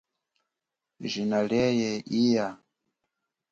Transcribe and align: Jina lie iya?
Jina 1.11 1.39
lie 1.49 1.69
iya? 2.19 2.47